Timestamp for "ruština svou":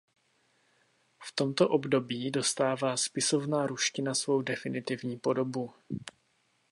3.67-4.41